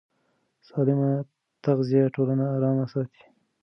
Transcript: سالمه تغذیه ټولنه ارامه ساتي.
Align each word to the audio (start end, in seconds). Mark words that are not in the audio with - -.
سالمه 0.67 1.11
تغذیه 1.63 2.03
ټولنه 2.15 2.45
ارامه 2.55 2.85
ساتي. 2.93 3.23